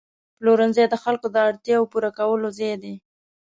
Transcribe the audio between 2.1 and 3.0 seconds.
کولو ځای دی.